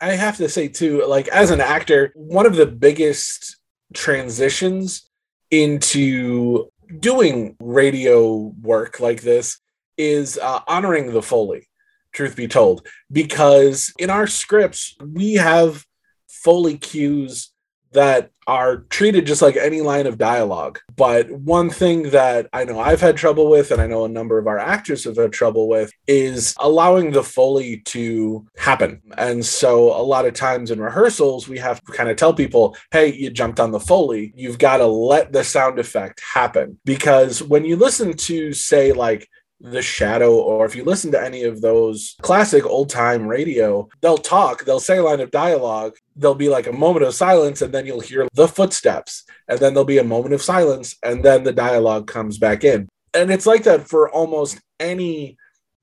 [0.00, 3.56] I have to say too, like as an actor, one of the biggest
[3.94, 5.08] transitions
[5.50, 9.58] into doing radio work like this
[9.96, 11.68] is uh, honoring the Foley,
[12.12, 15.84] truth be told, because in our scripts, we have
[16.28, 17.52] Foley cues
[17.98, 20.78] that are treated just like any line of dialogue.
[20.94, 24.38] But one thing that I know I've had trouble with, and I know a number
[24.38, 29.02] of our actors have had trouble with, is allowing the Foley to happen.
[29.18, 32.76] And so a lot of times in rehearsals, we have to kind of tell people,
[32.92, 34.32] hey, you jumped on the Foley.
[34.36, 36.78] You've got to let the sound effect happen.
[36.84, 39.28] Because when you listen to, say, like,
[39.60, 44.18] the Shadow, or if you listen to any of those classic old time radio, they'll
[44.18, 47.72] talk, they'll say a line of dialogue, there'll be like a moment of silence, and
[47.72, 51.44] then you'll hear the footsteps, and then there'll be a moment of silence, and then
[51.44, 52.88] the dialogue comes back in.
[53.14, 55.36] And it's like that for almost any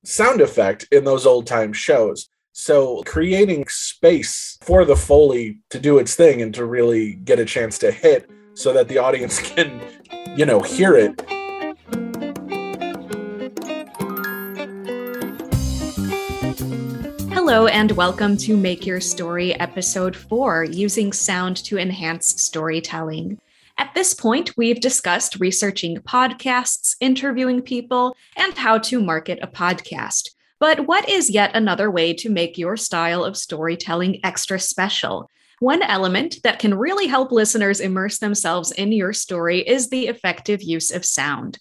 [0.06, 2.30] sound effect in those old time shows.
[2.54, 7.46] So creating space for the Foley to do its thing and to really get a
[7.46, 9.82] chance to hit so that the audience can,
[10.38, 11.22] you know, hear it
[17.48, 23.40] Hello, and welcome to Make Your Story, Episode 4 Using Sound to Enhance Storytelling.
[23.78, 30.32] At this point, we've discussed researching podcasts, interviewing people, and how to market a podcast.
[30.60, 35.30] But what is yet another way to make your style of storytelling extra special?
[35.60, 40.64] One element that can really help listeners immerse themselves in your story is the effective
[40.64, 41.60] use of sound.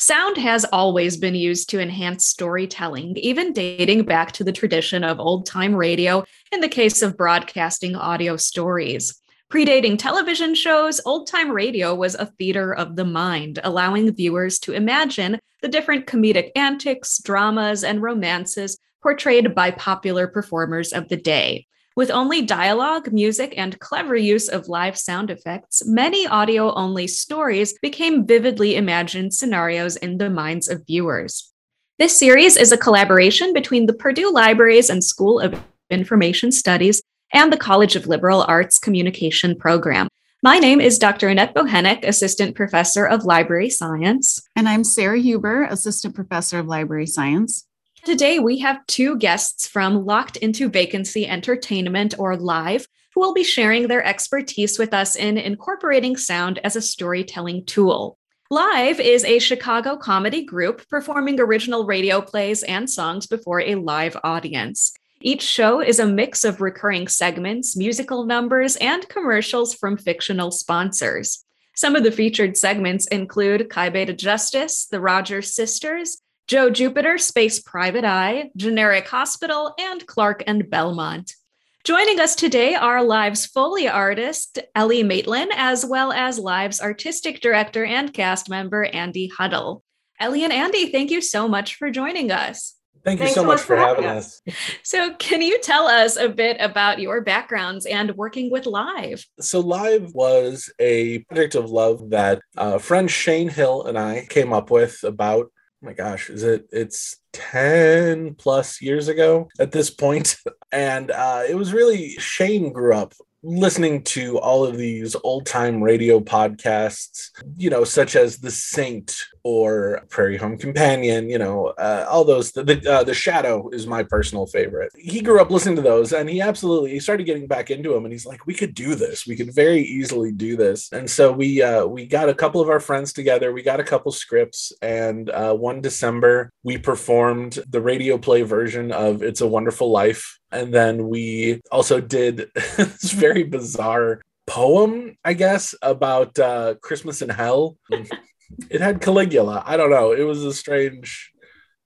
[0.00, 5.20] Sound has always been used to enhance storytelling, even dating back to the tradition of
[5.20, 9.20] old time radio in the case of broadcasting audio stories.
[9.52, 14.72] Predating television shows, old time radio was a theater of the mind, allowing viewers to
[14.72, 21.66] imagine the different comedic antics, dramas, and romances portrayed by popular performers of the day.
[21.96, 27.76] With only dialogue, music, and clever use of live sound effects, many audio only stories
[27.80, 31.52] became vividly imagined scenarios in the minds of viewers.
[31.98, 35.60] This series is a collaboration between the Purdue Libraries and School of
[35.90, 40.06] Information Studies and the College of Liberal Arts Communication program.
[40.44, 41.28] My name is Dr.
[41.28, 44.40] Annette Bochenek, Assistant Professor of Library Science.
[44.54, 47.66] And I'm Sarah Huber, Assistant Professor of Library Science.
[48.04, 53.44] Today, we have two guests from Locked into Vacancy Entertainment or Live who will be
[53.44, 58.16] sharing their expertise with us in incorporating sound as a storytelling tool.
[58.50, 64.16] Live is a Chicago comedy group performing original radio plays and songs before a live
[64.24, 64.92] audience.
[65.20, 71.44] Each show is a mix of recurring segments, musical numbers, and commercials from fictional sponsors.
[71.76, 77.60] Some of the featured segments include Chi Beta Justice, the Rogers Sisters, Joe Jupiter, Space
[77.60, 81.36] Private Eye, Generic Hospital, and Clark and Belmont.
[81.84, 87.84] Joining us today are Live's Foley artist, Ellie Maitland, as well as Live's artistic director
[87.84, 89.84] and cast member, Andy Huddle.
[90.18, 92.74] Ellie and Andy, thank you so much for joining us.
[93.04, 94.42] Thank you Thanks so much for having us.
[94.48, 94.54] us.
[94.82, 99.24] So, can you tell us a bit about your backgrounds and working with Live?
[99.38, 104.52] So, Live was a project of love that uh, friend Shane Hill and I came
[104.52, 106.68] up with about oh my gosh, is it?
[106.72, 110.36] It's 10 plus years ago at this point.
[110.72, 115.82] And uh, it was really Shane grew up listening to all of these old time
[115.82, 122.06] radio podcasts, you know, such as The Saint or Prairie Home Companion, you know, uh,
[122.08, 122.52] all those.
[122.52, 124.92] The the, uh, the, Shadow is my personal favorite.
[124.96, 128.04] He grew up listening to those, and he absolutely he started getting back into them,
[128.04, 129.26] and he's like, we could do this.
[129.26, 130.90] We could very easily do this.
[130.92, 133.52] And so we uh, we got a couple of our friends together.
[133.52, 138.92] We got a couple scripts, and uh, one December we performed the radio play version
[138.92, 145.34] of "It's a Wonderful Life." And then we also did this very bizarre poem, I
[145.34, 147.76] guess, about uh, Christmas in Hell.
[148.70, 149.62] it had Caligula.
[149.66, 150.12] I don't know.
[150.12, 151.29] It was a strange.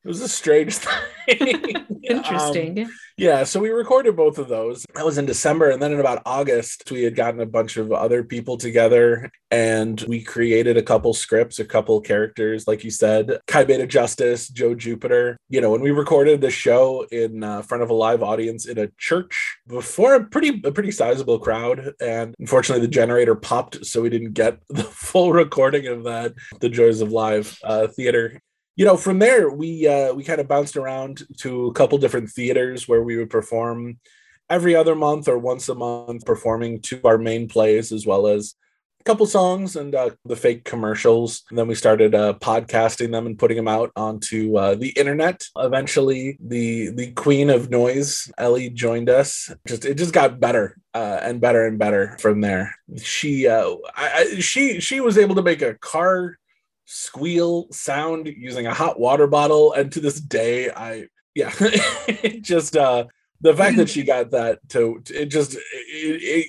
[0.05, 0.75] It was a strange
[1.27, 1.63] thing.
[2.03, 2.85] Interesting.
[2.85, 4.85] Um, yeah, so we recorded both of those.
[4.95, 5.71] That was in December.
[5.71, 9.99] And then in about August, we had gotten a bunch of other people together and
[10.03, 14.75] we created a couple scripts, a couple characters, like you said, Chi Beta Justice, Joe
[14.75, 15.39] Jupiter.
[15.49, 18.79] You know, when we recorded the show in uh, front of a live audience in
[18.79, 21.93] a church before a pretty a pretty sizable crowd.
[22.01, 26.35] And unfortunately, the generator popped, so we didn't get the full recording of that.
[26.61, 28.43] The joys of live uh, theater
[28.77, 32.31] you know from there we uh, we kind of bounced around to a couple different
[32.31, 33.99] theaters where we would perform
[34.51, 38.55] every other month or once a month performing to our main plays as well as
[39.01, 41.45] a couple songs and uh, the fake commercials.
[41.51, 45.45] And then we started uh, podcasting them and putting them out onto uh, the internet.
[45.57, 49.53] Eventually, the the queen of noise, Ellie, joined us.
[49.67, 52.75] Just it just got better uh, and better and better from there.
[52.97, 56.39] She uh, I, I, she she was able to make a car
[56.85, 61.53] squeal sound using a hot water bottle, and to this day, I yeah,
[62.41, 63.05] just uh
[63.41, 65.61] the fact that she got that to it just it,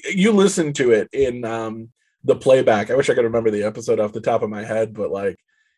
[0.03, 1.89] it, you listen to it in um
[2.23, 2.89] the playback.
[2.89, 5.37] I wish I could remember the episode off the top of my head, but like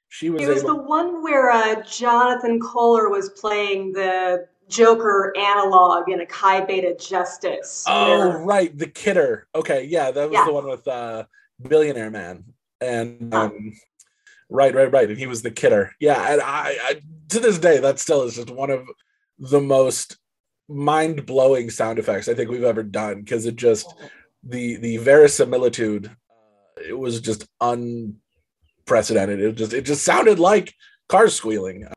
[0.10, 0.42] she was.
[0.42, 6.22] It was able- the one where uh, Jonathan Kohler was playing the Joker analog in
[6.22, 7.84] a Chi Beta Justice.
[7.88, 9.48] Oh where- right, the kidder.
[9.56, 10.46] Okay, yeah, that was Yeah.
[10.46, 11.26] the one with uh
[11.62, 12.44] Billionaire Man,
[12.80, 13.74] and um,
[14.50, 15.92] right, right, right, and he was the kidder.
[16.00, 18.88] Yeah, and I, I to this day that still is just one of
[19.40, 20.18] the most
[20.70, 23.94] mind blowing sound effects I think we've ever done because it just
[24.44, 26.08] the the verisimilitude.
[26.08, 29.40] Uh, it was just unprecedented.
[29.40, 30.74] It just it just sounded like
[31.10, 31.88] cars squealing.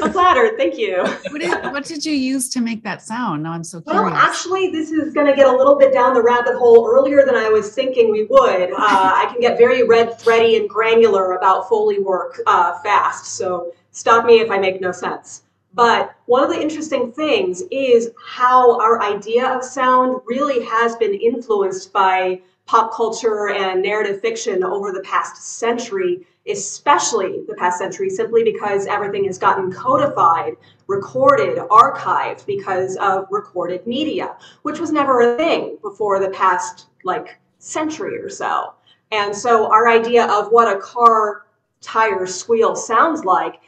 [0.00, 1.02] So flattered, thank you.
[1.30, 3.42] What did, what did you use to make that sound?
[3.42, 4.02] Now I'm so curious.
[4.02, 7.24] Well, actually, this is going to get a little bit down the rabbit hole earlier
[7.26, 8.72] than I was thinking we would.
[8.72, 13.74] Uh, I can get very red, thready, and granular about Foley work uh, fast, so
[13.90, 15.42] stop me if I make no sense.
[15.74, 21.14] But one of the interesting things is how our idea of sound really has been
[21.14, 28.10] influenced by pop culture and narrative fiction over the past century, especially the past century,
[28.10, 30.54] simply because everything has gotten codified
[30.86, 37.38] recorded, archived because of recorded media, which was never a thing before the past like
[37.58, 38.74] century or so.
[39.12, 41.46] And so our idea of what a car
[41.80, 43.60] tire squeal sounds like,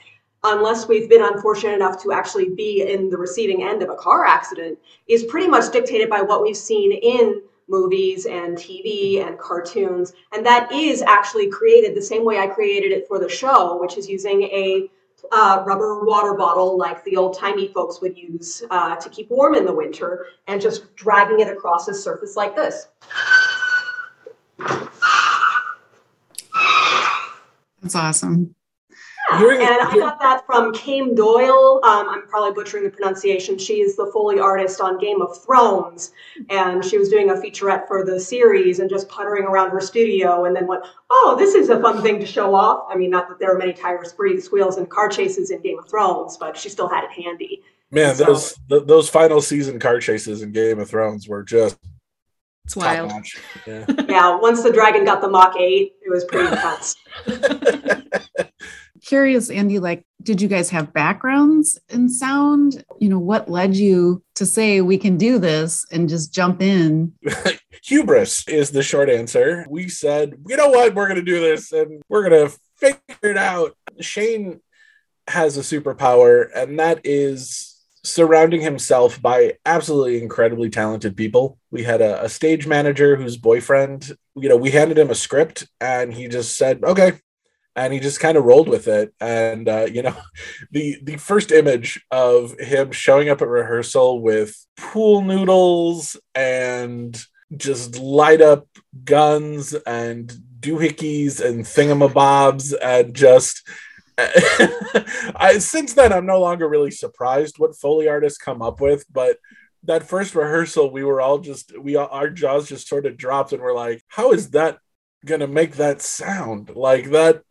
[0.45, 4.25] unless we've been unfortunate enough to actually be in the receiving end of a car
[4.25, 10.13] accident, is pretty much dictated by what we've seen in movies and TV and cartoons.
[10.33, 13.97] And that is actually created the same way I created it for the show, which
[13.97, 14.91] is using a
[15.31, 19.55] uh, rubber water bottle like the old timey folks would use uh, to keep warm
[19.55, 22.89] in the winter and just dragging it across a surface like this.
[27.81, 28.55] That's awesome.
[29.39, 31.81] Hearing it- And I got that from Caoimhe Doyle.
[31.85, 33.59] Um, I'm probably butchering the pronunciation.
[33.59, 36.13] She is the Foley artist on Game of Thrones.
[36.51, 40.45] And she was doing a featurette for the series and just puttering around her studio
[40.45, 42.87] and then went, oh, this is a fun thing to show off.
[42.91, 45.79] I mean, not that there are many tire spree- squeals and car chases in Game
[45.79, 47.63] of Thrones, but she still had it handy.
[47.91, 51.77] Man, So- those th- those final season car chases in Game of Thrones were just
[52.65, 53.13] It's top wild.
[53.67, 53.85] Yeah.
[54.09, 56.97] Yeah, once the dragon got the Mach 8, it was pretty intense.
[59.03, 62.85] Curious, Andy, like, did you guys have backgrounds in sound?
[63.01, 67.13] You know, what led you to say we can do this and just jump in?
[67.85, 69.67] Hubris is the short answer.
[69.69, 73.77] We said, you know what, we're gonna do this and we're gonna figure it out.
[74.01, 74.61] Shane
[75.29, 77.73] has a superpower, and that is
[78.05, 81.59] surrounding himself by absolutely incredibly talented people.
[81.71, 85.69] We had a, a stage manager whose boyfriend, you know, we handed him a script
[85.81, 87.13] and he just said, okay.
[87.75, 89.15] And he just kind of rolled with it.
[89.21, 90.17] And uh, you know,
[90.71, 97.21] the the first image of him showing up at rehearsal with pool noodles and
[97.57, 98.67] just light up
[99.05, 103.69] guns and doohickeys and thingamabobs and just
[104.19, 109.39] I, since then i'm no longer really surprised what foley artists come up with but
[109.85, 113.63] that first rehearsal we were all just we our jaws just sort of dropped and
[113.63, 114.79] we're like how is that
[115.25, 117.43] gonna make that sound like that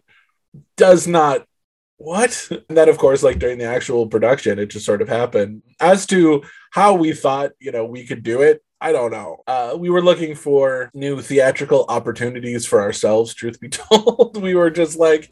[0.77, 1.45] does not
[1.97, 2.47] what?
[2.51, 5.61] And then of course like during the actual production it just sort of happened.
[5.79, 9.37] As to how we thought you know we could do it i don't know.
[9.45, 14.41] Uh, we were looking for new theatrical opportunities for ourselves truth be told.
[14.41, 15.29] We were just like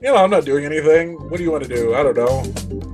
[0.00, 1.14] you know i'm not doing anything.
[1.28, 1.94] What do you want to do?
[1.94, 2.87] I don't know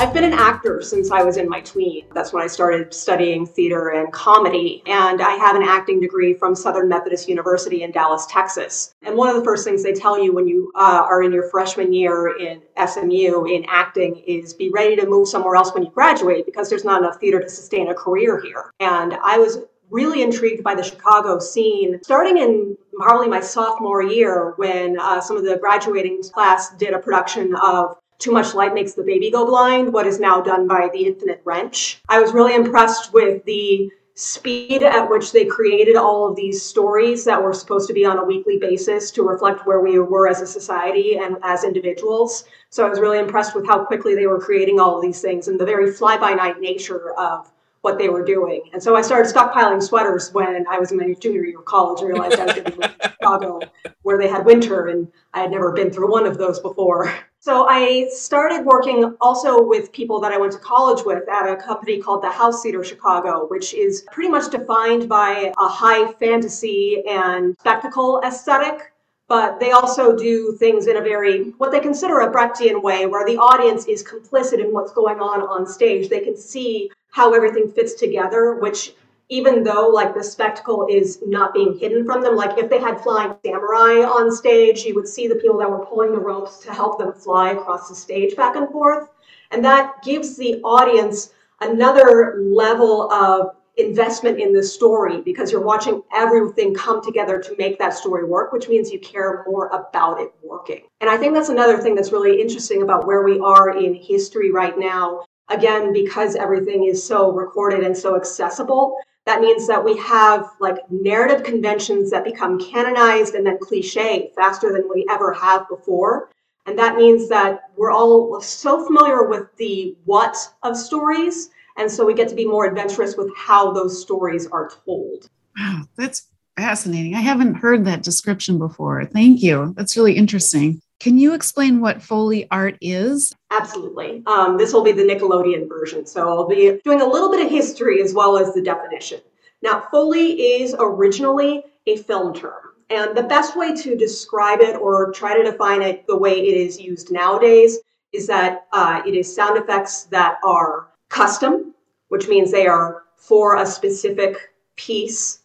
[0.00, 2.06] I've been an actor since I was in my tween.
[2.14, 4.82] That's when I started studying theater and comedy.
[4.86, 8.94] And I have an acting degree from Southern Methodist University in Dallas, Texas.
[9.02, 11.50] And one of the first things they tell you when you uh, are in your
[11.50, 15.90] freshman year in SMU in acting is be ready to move somewhere else when you
[15.90, 18.72] graduate because there's not enough theater to sustain a career here.
[18.80, 19.58] And I was
[19.90, 25.36] really intrigued by the Chicago scene, starting in probably my sophomore year when uh, some
[25.36, 29.46] of the graduating class did a production of too Much Light Makes the Baby Go
[29.46, 32.02] Blind, what is now done by The Infinite Wrench.
[32.08, 37.24] I was really impressed with the speed at which they created all of these stories
[37.24, 40.42] that were supposed to be on a weekly basis to reflect where we were as
[40.42, 42.44] a society and as individuals.
[42.68, 45.48] So I was really impressed with how quickly they were creating all of these things
[45.48, 47.50] and the very fly by night nature of
[47.80, 48.68] what they were doing.
[48.74, 52.02] And so I started stockpiling sweaters when I was in my junior year of college.
[52.02, 53.60] I realized I was going to Chicago
[54.02, 57.14] where they had winter and I had never been through one of those before.
[57.42, 61.56] So I started working also with people that I went to college with at a
[61.56, 67.02] company called the House Theater Chicago, which is pretty much defined by a high fantasy
[67.08, 68.92] and spectacle aesthetic
[69.26, 73.24] but they also do things in a very what they consider a brechtian way where
[73.24, 76.08] the audience is complicit in what's going on on stage.
[76.08, 78.92] They can see how everything fits together which
[79.30, 83.00] even though like the spectacle is not being hidden from them like if they had
[83.00, 86.72] flying samurai on stage you would see the people that were pulling the ropes to
[86.72, 89.08] help them fly across the stage back and forth
[89.50, 96.02] and that gives the audience another level of investment in the story because you're watching
[96.14, 100.32] everything come together to make that story work, which means you care more about it
[100.42, 100.82] working.
[101.00, 104.50] And I think that's another thing that's really interesting about where we are in history
[104.50, 105.24] right now.
[105.48, 108.96] Again, because everything is so recorded and so accessible,
[109.30, 114.72] that means that we have like narrative conventions that become canonized and then cliche faster
[114.72, 116.30] than we ever have before.
[116.66, 122.04] And that means that we're all so familiar with the what of stories and so
[122.04, 125.30] we get to be more adventurous with how those stories are told.
[125.56, 127.14] Wow, that's fascinating.
[127.14, 129.04] I haven't heard that description before.
[129.04, 129.74] Thank you.
[129.76, 130.82] That's really interesting.
[131.00, 133.34] Can you explain what Foley art is?
[133.50, 134.22] Absolutely.
[134.26, 136.04] Um, this will be the Nickelodeon version.
[136.04, 139.20] So I'll be doing a little bit of history as well as the definition.
[139.62, 142.74] Now, Foley is originally a film term.
[142.90, 146.56] And the best way to describe it or try to define it the way it
[146.56, 147.78] is used nowadays
[148.12, 151.74] is that uh, it is sound effects that are custom,
[152.08, 154.36] which means they are for a specific
[154.76, 155.40] piece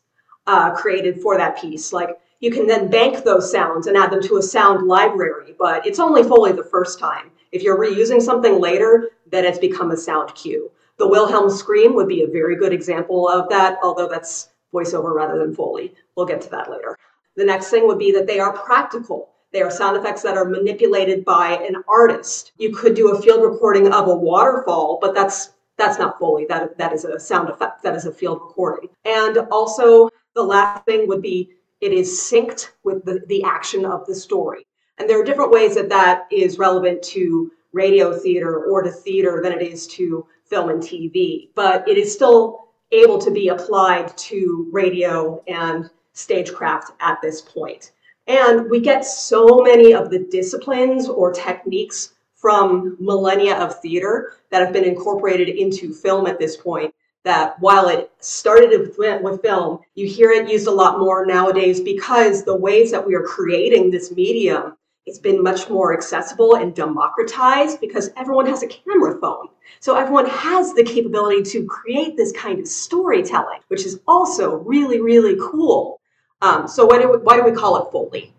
[0.47, 1.93] uh, created for that piece.
[1.93, 5.83] Like you can then bank those sounds and add them to a sound library, but
[5.83, 7.31] it's only Foley the first time.
[7.51, 10.69] If you're reusing something later, then it's become a sound cue.
[10.97, 15.39] The Wilhelm scream would be a very good example of that, although that's voiceover rather
[15.39, 15.95] than Foley.
[16.15, 16.95] We'll get to that later.
[17.35, 19.29] The next thing would be that they are practical.
[19.51, 22.51] They are sound effects that are manipulated by an artist.
[22.59, 26.45] You could do a field recording of a waterfall, but that's that's not Foley.
[26.45, 27.81] That that is a sound effect.
[27.81, 28.89] That is a field recording.
[29.03, 31.49] And also the last thing would be
[31.81, 34.65] it is synced with the, the action of the story.
[34.97, 39.41] And there are different ways that that is relevant to radio theater or to theater
[39.43, 41.49] than it is to film and TV.
[41.53, 47.91] But it is still able to be applied to radio and stagecraft at this point.
[48.27, 54.61] And we get so many of the disciplines or techniques from millennia of theater that
[54.61, 56.94] have been incorporated into film at this point
[57.25, 61.81] that while it started with, with film, you hear it used a lot more nowadays
[61.81, 66.73] because the ways that we are creating this medium it's been much more accessible and
[66.73, 69.49] democratized because everyone has a camera phone.
[69.79, 75.01] So everyone has the capability to create this kind of storytelling, which is also really,
[75.01, 75.99] really cool.
[76.41, 78.33] Um, so why do, we, why do we call it Foley?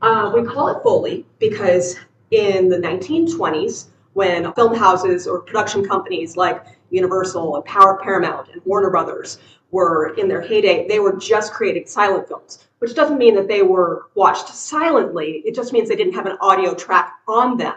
[0.00, 1.96] Uh, we call it Foley because
[2.30, 8.62] in the 1920s when film houses or production companies like Universal and Power Paramount and
[8.64, 9.38] Warner Brothers
[9.70, 13.62] were in their heyday, they were just creating silent films, which doesn't mean that they
[13.62, 15.42] were watched silently.
[15.46, 17.74] It just means they didn't have an audio track on them.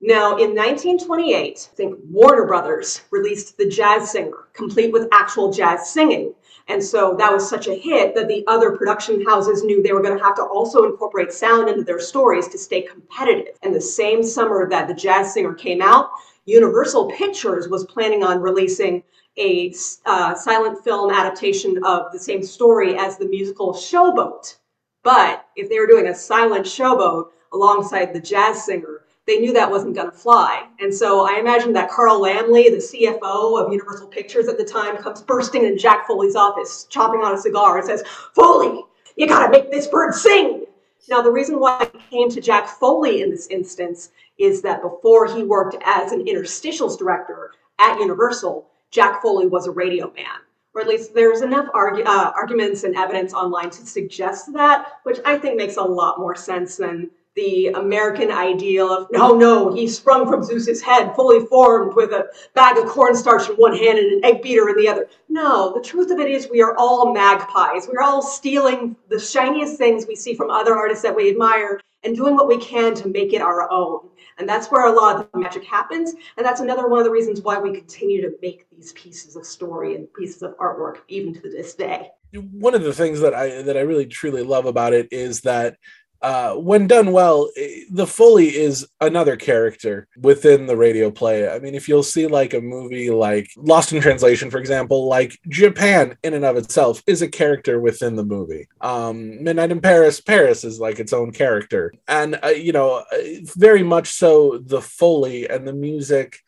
[0.00, 5.90] Now, in 1928, I think Warner Brothers released The Jazz Singer, complete with actual jazz
[5.90, 6.34] singing.
[6.66, 10.02] And so that was such a hit that the other production houses knew they were
[10.02, 13.58] going to have to also incorporate sound into their stories to stay competitive.
[13.62, 16.10] And the same summer that The Jazz Singer came out,
[16.46, 19.02] Universal Pictures was planning on releasing
[19.36, 19.74] a
[20.06, 24.56] uh, silent film adaptation of the same story as the musical Showboat.
[25.02, 29.70] But if they were doing a silent showboat alongside the jazz singer, they knew that
[29.70, 30.66] wasn't going to fly.
[30.80, 34.96] And so I imagine that Carl Laemmle, the CFO of Universal Pictures at the time,
[34.98, 38.04] comes bursting in Jack Foley's office, chopping on a cigar, and says,
[38.34, 38.82] Foley,
[39.16, 40.66] you got to make this bird sing.
[41.08, 45.26] Now, the reason why I came to Jack Foley in this instance is that before
[45.26, 50.40] he worked as an interstitials director at Universal, Jack Foley was a radio man.
[50.74, 55.18] Or at least there's enough argu- uh, arguments and evidence online to suggest that, which
[55.24, 59.88] I think makes a lot more sense than the American ideal of no, no, he
[59.88, 64.12] sprung from Zeus's head, fully formed with a bag of cornstarch in one hand and
[64.12, 65.08] an egg beater in the other.
[65.28, 67.88] No, the truth of it is we are all magpies.
[67.88, 72.14] We're all stealing the shiniest things we see from other artists that we admire and
[72.14, 74.10] doing what we can to make it our own.
[74.38, 76.14] And that's where a lot of the magic happens.
[76.36, 79.46] And that's another one of the reasons why we continue to make these pieces of
[79.46, 82.10] story and pieces of artwork even to this day.
[82.32, 85.76] One of the things that I that I really truly love about it is that
[86.24, 87.50] uh, when done well,
[87.90, 91.46] the Foley is another character within the radio play.
[91.46, 95.38] I mean, if you'll see like a movie like Lost in Translation, for example, like
[95.48, 98.68] Japan in and of itself is a character within the movie.
[98.80, 101.92] Um, Midnight in Paris, Paris is like its own character.
[102.08, 103.18] And, uh, you know, uh,
[103.58, 106.38] very much so the Foley and the music.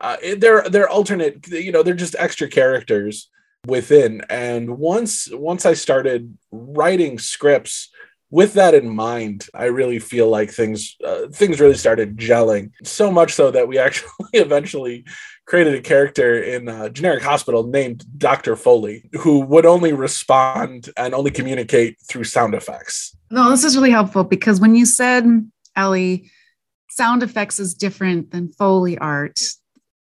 [0.00, 3.30] Uh, they're they're alternate you know they're just extra characters
[3.66, 7.88] within and once once i started writing scripts
[8.30, 13.10] with that in mind, I really feel like things uh, things really started gelling so
[13.10, 15.04] much so that we actually eventually
[15.46, 18.56] created a character in a generic hospital named Dr.
[18.56, 23.14] Foley who would only respond and only communicate through sound effects.
[23.30, 25.24] No, this is really helpful because when you said,
[25.76, 26.30] Ellie,
[26.88, 29.40] sound effects is different than Foley art,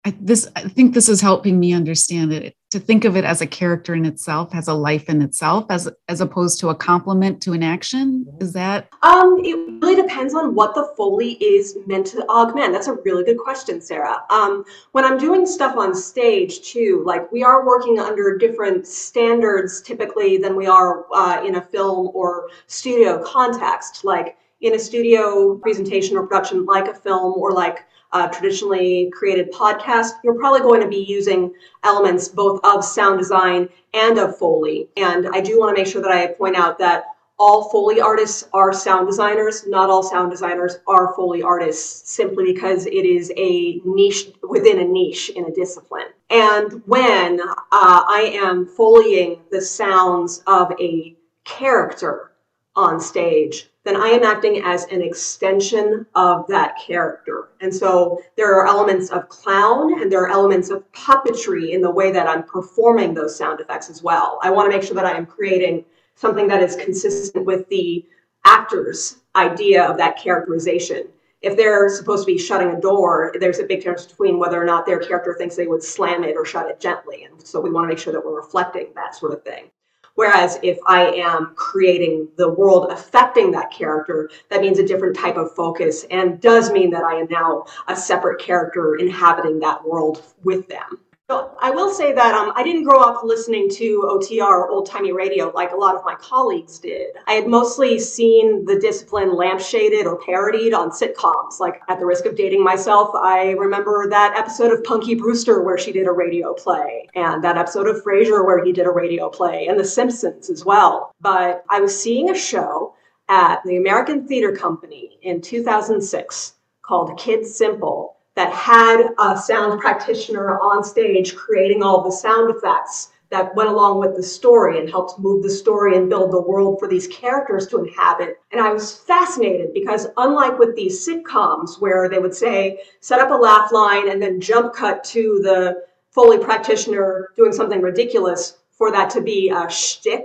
[0.06, 3.40] I, this I think this is helping me understand it to think of it as
[3.40, 7.42] a character in itself, has a life in itself, as as opposed to a complement
[7.42, 8.24] to an action.
[8.40, 8.88] Is that?
[9.02, 12.72] Um, it really depends on what the foley is meant to augment.
[12.72, 14.18] That's a really good question, Sarah.
[14.30, 19.82] Um, when I'm doing stuff on stage too, like we are working under different standards
[19.82, 24.04] typically than we are uh, in a film or studio context.
[24.04, 27.80] Like in a studio presentation or production, like a film or like
[28.12, 31.52] uh, traditionally created podcast, you're probably going to be using
[31.84, 34.88] elements both of sound design and of Foley.
[34.96, 37.04] And I do want to make sure that I point out that
[37.38, 39.66] all Foley artists are sound designers.
[39.66, 44.84] Not all sound designers are Foley artists simply because it is a niche within a
[44.84, 46.06] niche in a discipline.
[46.30, 52.32] And when uh, I am Foleying the sounds of a character
[52.74, 57.50] on stage, then I am acting as an extension of that character.
[57.60, 61.90] And so there are elements of clown and there are elements of puppetry in the
[61.90, 64.40] way that I'm performing those sound effects as well.
[64.42, 65.84] I want to make sure that I am creating
[66.16, 68.04] something that is consistent with the
[68.44, 71.04] actor's idea of that characterization.
[71.42, 74.64] If they're supposed to be shutting a door, there's a big difference between whether or
[74.64, 77.22] not their character thinks they would slam it or shut it gently.
[77.22, 79.70] And so we want to make sure that we're reflecting that sort of thing.
[80.16, 85.36] Whereas if I am creating the world affecting that character, that means a different type
[85.36, 90.22] of focus and does mean that I am now a separate character inhabiting that world
[90.42, 91.00] with them.
[91.28, 95.10] So I will say that um, I didn't grow up listening to OTR old timey
[95.10, 97.16] radio like a lot of my colleagues did.
[97.26, 101.58] I had mostly seen the discipline lampshaded or parodied on sitcoms.
[101.58, 105.76] Like, at the risk of dating myself, I remember that episode of Punky Brewster where
[105.76, 109.28] she did a radio play, and that episode of Frasier where he did a radio
[109.28, 111.12] play, and The Simpsons as well.
[111.20, 112.94] But I was seeing a show
[113.28, 120.60] at the American Theater Company in 2006 called Kids Simple that had a sound practitioner
[120.60, 125.18] on stage creating all the sound effects that went along with the story and helped
[125.18, 128.38] move the story and build the world for these characters to inhabit.
[128.52, 133.30] And I was fascinated because, unlike with these sitcoms where they would say, set up
[133.30, 138.92] a laugh line and then jump cut to the Foley practitioner doing something ridiculous for
[138.92, 140.24] that to be a shtick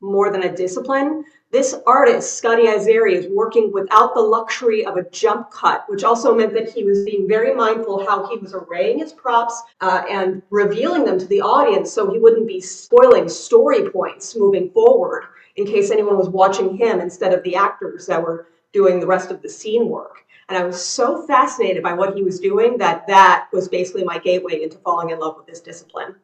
[0.00, 5.08] more than a discipline, this artist, Scotty Izeri, is working without the luxury of a
[5.10, 9.00] jump cut, which also meant that he was being very mindful how he was arraying
[9.00, 13.90] his props uh, and revealing them to the audience so he wouldn't be spoiling story
[13.90, 15.24] points moving forward
[15.56, 19.32] in case anyone was watching him instead of the actors that were doing the rest
[19.32, 20.24] of the scene work.
[20.48, 24.18] And I was so fascinated by what he was doing that that was basically my
[24.18, 26.14] gateway into falling in love with this discipline.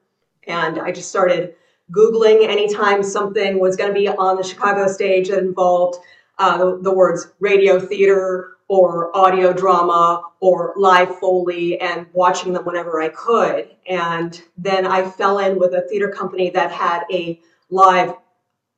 [0.46, 1.54] And I just started
[1.92, 5.98] Googling anytime something was going to be on the Chicago stage that involved
[6.38, 12.64] uh, the, the, words radio theater or audio drama or live Foley and watching them
[12.64, 13.70] whenever I could.
[13.88, 18.14] And then I fell in with a theater company that had a live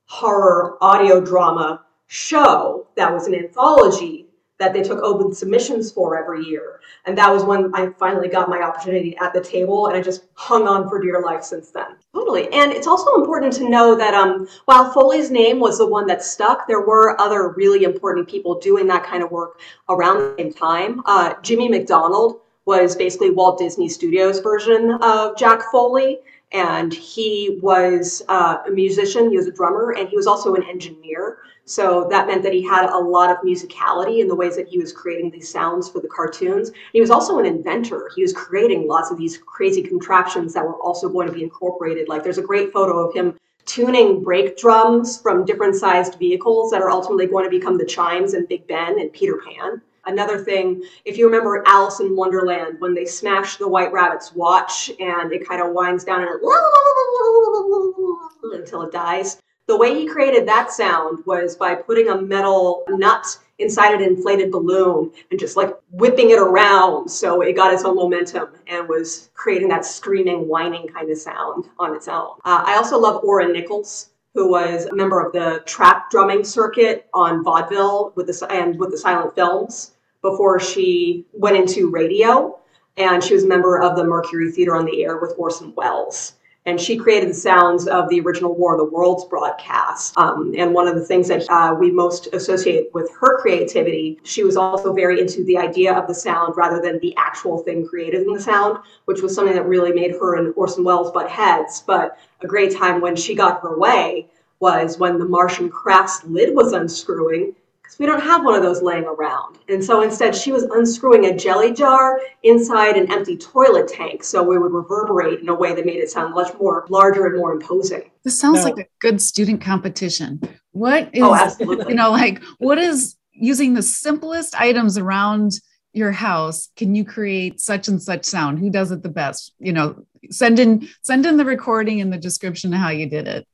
[0.05, 4.28] horror audio drama show that was an anthology
[4.59, 6.81] that they took open submissions for every year.
[7.07, 10.25] And that was when I finally got my opportunity at the table, and I just
[10.35, 11.97] hung on for dear life since then.
[12.13, 12.53] Totally.
[12.53, 16.23] And it's also important to know that um, while Foley's name was the one that
[16.23, 20.53] stuck, there were other really important people doing that kind of work around the same
[20.53, 21.03] time.
[21.07, 26.19] Uh, Jimmy MacDonald was basically Walt Disney Studios' version of Jack Foley
[26.53, 30.65] and he was uh, a musician he was a drummer and he was also an
[30.65, 31.39] engineer.
[31.67, 34.79] So that meant that he had a lot of musicality in the ways that he
[34.79, 36.71] was creating these sounds for the cartoons.
[36.95, 38.11] He was also an inventor.
[38.17, 42.09] He was creating lots of these crazy contraptions that were also going to be incorporated.
[42.09, 46.81] Like there's a great photo of him tuning brake drums from different sized vehicles that
[46.81, 50.83] are ultimately going to become the chimes in big ben and peter pan Another thing,
[51.05, 55.47] if you remember Alice in Wonderland, when they smash the White Rabbit's watch and it
[55.47, 56.31] kind of winds down and
[58.55, 63.39] until it dies, The way he created that sound was by putting a metal nut
[63.59, 67.11] inside an inflated balloon and just like whipping it around.
[67.11, 71.69] So it got its own momentum and was creating that screaming, whining kind of sound
[71.79, 72.39] on its own.
[72.47, 77.11] Uh, I also love Ora Nichols, who was a member of the trap drumming circuit
[77.13, 82.59] on vaudeville with the and with the silent films before she went into radio.
[82.97, 86.35] And she was a member of the Mercury Theater on the Air with Orson Welles
[86.69, 90.17] and she created the sounds of the original War of the Worlds broadcast.
[90.19, 94.45] Um, and one of the things that uh, we most associate with her creativity, she
[94.45, 98.23] was also very into the idea of the sound rather than the actual thing created
[98.23, 101.83] in the sound, which was something that really made her and Orson Welles butt heads.
[101.87, 104.29] But a great time when she got her way
[104.61, 107.55] was when the Martian craft's lid was unscrewing
[107.89, 109.59] because we don't have one of those laying around.
[109.69, 114.43] And so instead, she was unscrewing a jelly jar inside an empty toilet tank so
[114.53, 117.53] it would reverberate in a way that made it sound much more larger and more
[117.53, 118.11] imposing.
[118.25, 120.41] This sounds like a good student competition.
[120.73, 121.89] What is, oh, absolutely.
[121.89, 125.53] you know, like what is using the simplest items around
[125.95, 129.73] your house can you create such and such sound who does it the best you
[129.73, 133.49] know send in send in the recording and the description of how you did it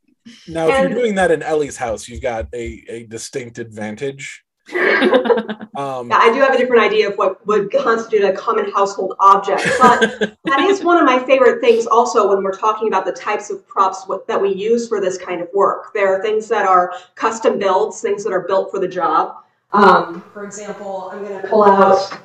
[0.48, 4.44] now, if and, you're doing that in Ellie's house, you've got a, a distinct advantage.
[4.72, 9.14] um, yeah, I do have a different idea of what would constitute a common household
[9.20, 10.00] object, but
[10.44, 11.87] that is one of my favorite things.
[11.87, 15.42] Also, when we're talking about the types of props that we use for this kind
[15.42, 18.88] of work, there are things that are custom builds, things that are built for the
[18.88, 19.37] job.
[19.72, 22.18] Um, for example, I'm going to pull out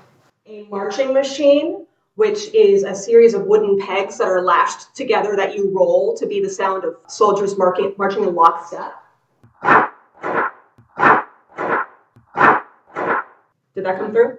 [0.46, 1.86] a marching machine
[2.20, 6.26] which is a series of wooden pegs that are lashed together that you roll to
[6.26, 8.94] be the sound of soldiers marching, marching in lockstep.
[13.74, 14.38] Did that come through?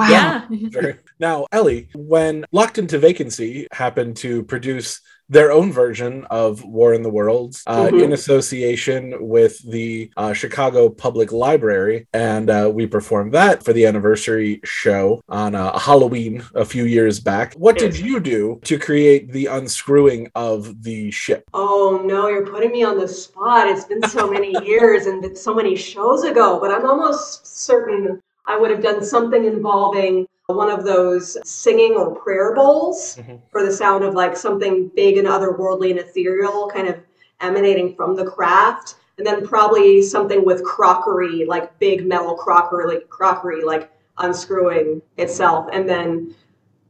[0.00, 0.46] Wow.
[0.50, 0.92] Yeah.
[1.18, 7.02] now, Ellie, when Locked into Vacancy happened to produce their own version of War in
[7.02, 8.00] the Worlds uh, mm-hmm.
[8.00, 12.08] in association with the uh, Chicago Public Library.
[12.12, 17.20] And uh, we performed that for the anniversary show on uh, Halloween a few years
[17.20, 17.54] back.
[17.54, 21.44] What did you do to create the unscrewing of the ship?
[21.54, 23.68] Oh, no, you're putting me on the spot.
[23.68, 28.56] It's been so many years and so many shows ago, but I'm almost certain I
[28.56, 33.36] would have done something involving one of those singing or prayer bowls mm-hmm.
[33.52, 36.96] for the sound of like something big and otherworldly and ethereal kind of
[37.40, 38.96] emanating from the craft.
[39.18, 45.68] And then probably something with crockery like big metal crockery like crockery like unscrewing itself.
[45.72, 46.34] And then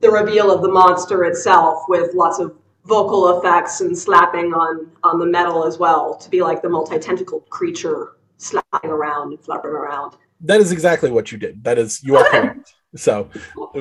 [0.01, 5.19] the reveal of the monster itself with lots of vocal effects and slapping on on
[5.19, 10.17] the metal as well to be like the multi-tentacled creature slapping around and flapping around
[10.41, 13.29] that is exactly what you did that is you are correct so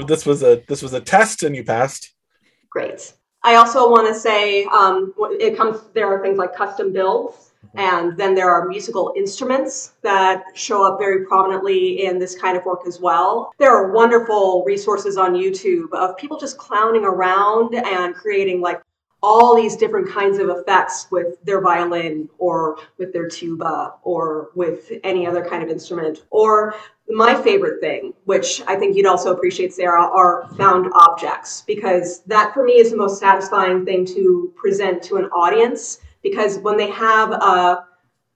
[0.06, 2.14] this was a this was a test, and you passed.
[2.70, 3.14] Great.
[3.42, 5.80] I also want to say um, it comes.
[5.94, 7.80] There are things like custom builds, mm-hmm.
[7.80, 12.66] and then there are musical instruments that show up very prominently in this kind of
[12.66, 13.52] work as well.
[13.58, 18.82] There are wonderful resources on YouTube of people just clowning around and creating like
[19.22, 24.92] all these different kinds of effects with their violin or with their tuba or with
[25.04, 26.24] any other kind of instrument.
[26.30, 26.76] Or
[27.10, 32.54] my favorite thing, which I think you'd also appreciate, Sarah, are found objects, because that
[32.54, 36.00] for me is the most satisfying thing to present to an audience.
[36.22, 37.86] Because when they have a,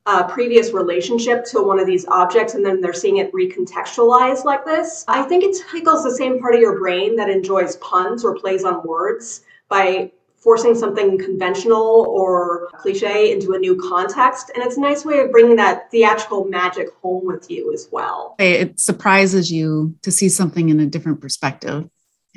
[0.06, 4.66] a previous relationship to one of these objects and then they're seeing it recontextualized like
[4.66, 8.36] this, I think it tickles the same part of your brain that enjoys puns or
[8.36, 10.12] plays on words by
[10.44, 14.52] forcing something conventional or cliche into a new context.
[14.54, 18.36] And it's a nice way of bringing that theatrical magic home with you as well.
[18.40, 21.90] It surprises you to see something in a different perspective.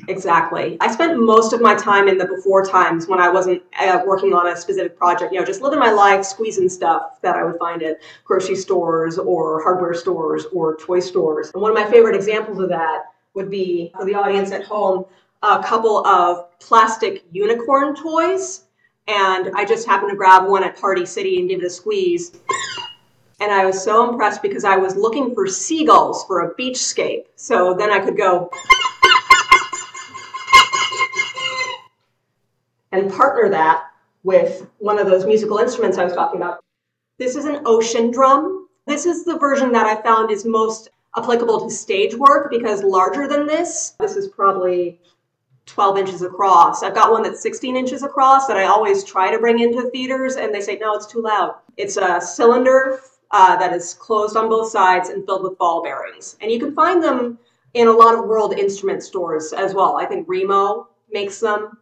[0.08, 0.76] Exactly.
[0.80, 4.34] I spent most of my time in the before times when I wasn't uh, working
[4.34, 7.58] on a specific project, you know, just living my life, squeezing stuff that I would
[7.58, 11.50] find at grocery stores or hardware stores or toy stores.
[11.54, 15.06] And one of my favorite examples of that would be for the audience at home
[15.42, 18.64] a couple of plastic unicorn toys.
[19.09, 22.33] And I just happened to grab one at Party City and give it a squeeze.
[23.40, 27.27] And I was so impressed because I was looking for seagulls for a beachscape.
[27.37, 28.51] So then I could go
[32.92, 33.85] and partner that
[34.25, 36.64] with one of those musical instruments I was talking about.
[37.18, 38.68] This is an ocean drum.
[38.87, 43.29] This is the version that I found is most applicable to stage work because larger
[43.29, 44.99] than this, this is probably
[45.66, 46.83] 12 inches across.
[46.83, 50.37] I've got one that's 16 inches across that I always try to bring into theaters,
[50.37, 51.57] and they say, no, it's too loud.
[51.76, 53.00] It's a cylinder
[53.33, 56.37] uh, that is closed on both sides and filled with ball bearings.
[56.40, 57.38] And you can find them
[57.74, 59.98] in a lot of world instrument stores as well.
[59.98, 61.76] I think Remo makes them.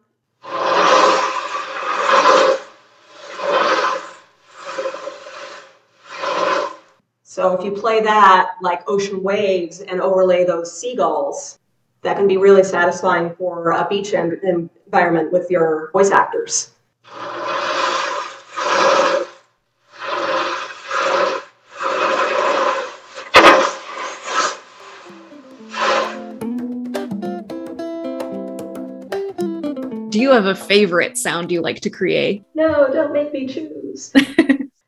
[7.22, 11.58] So if you play that like ocean waves and overlay those seagulls,
[12.04, 16.70] that can be really satisfying for a beach environment with your voice actors.
[30.10, 32.44] Do you have a favorite sound you like to create?
[32.54, 34.12] No, don't make me choose.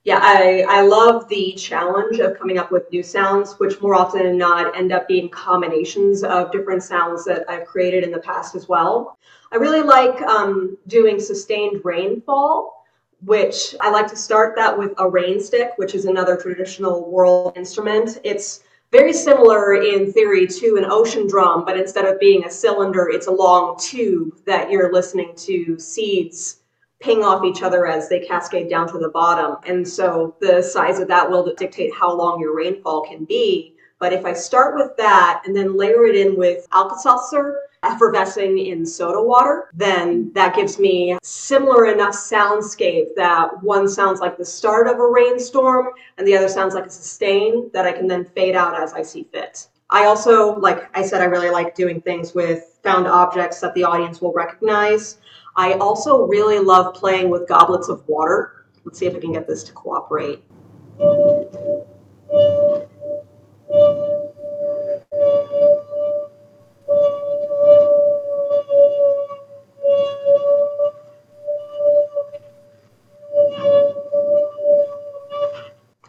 [0.06, 4.22] yeah, I, I love the challenge of coming up with new sounds, which more often
[4.22, 8.54] than not end up being combinations of different sounds that I've created in the past
[8.54, 9.18] as well.
[9.50, 12.86] I really like um, doing sustained rainfall,
[13.24, 17.54] which I like to start that with a rain stick, which is another traditional world
[17.56, 18.20] instrument.
[18.22, 23.08] It's very similar in theory to an ocean drum, but instead of being a cylinder,
[23.10, 26.60] it's a long tube that you're listening to seeds
[27.00, 29.56] ping off each other as they cascade down to the bottom.
[29.66, 33.74] And so the size of that will dictate how long your rainfall can be.
[33.98, 38.84] But if I start with that and then layer it in with Alka-Seltzer, effervescing in
[38.84, 44.86] soda water, then that gives me similar enough soundscape that one sounds like the start
[44.86, 48.56] of a rainstorm and the other sounds like a sustain that I can then fade
[48.56, 49.68] out as I see fit.
[49.88, 53.84] I also, like I said, I really like doing things with found objects that the
[53.84, 55.18] audience will recognize.
[55.58, 58.66] I also really love playing with goblets of water.
[58.84, 60.42] Let's see if I can get this to cooperate.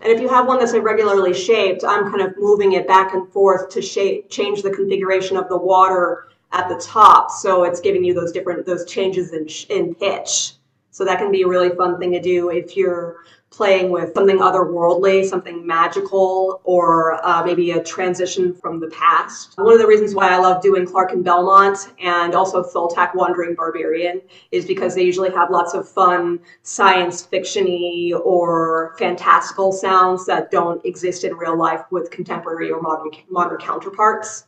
[0.02, 3.32] And if you have one that's irregularly shaped, I'm kind of moving it back and
[3.32, 7.32] forth to shape, change the configuration of the water at the top.
[7.32, 10.54] So it's giving you those different, those changes in, in pitch.
[10.92, 13.18] So that can be a really fun thing to do if you're
[13.50, 19.54] playing with something otherworldly, something magical, or uh, maybe a transition from the past.
[19.58, 23.56] One of the reasons why I love doing Clark and Belmont and also Thultak Wandering
[23.56, 30.52] Barbarian is because they usually have lots of fun science fictiony or fantastical sounds that
[30.52, 34.47] don't exist in real life with contemporary or modern modern counterparts.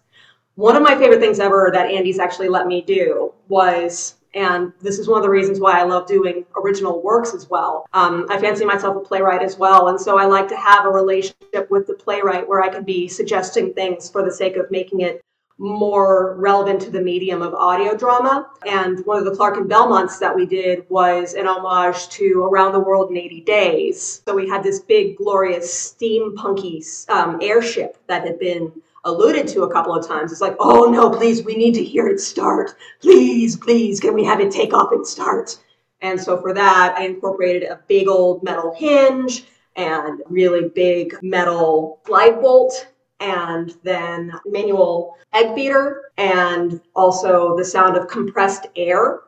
[0.60, 5.00] One of my favorite things ever that Andy's actually let me do was and this
[5.00, 7.88] is one of the reasons why I love doing original works as well.
[7.94, 9.88] Um, I fancy myself a playwright as well.
[9.88, 13.08] And so I like to have a relationship with the playwright where I can be
[13.08, 15.22] suggesting things for the sake of making it
[15.60, 18.50] more relevant to the medium of audio drama.
[18.68, 22.74] And one of the Clark and Belmonts that we did was an homage to Around
[22.74, 24.22] the World in 80 Days.
[24.28, 28.74] So we had this big, glorious steampunky um, airship that had been
[29.06, 30.32] alluded to a couple of times.
[30.32, 32.76] It's like, oh no, please, we need to hear it start.
[33.02, 35.58] Please, please, can we have it take off and start?
[36.02, 42.00] And so for that, I incorporated a big old metal hinge and really big metal
[42.06, 42.88] slide bolt
[43.20, 49.22] and then manual egg beater and also the sound of compressed air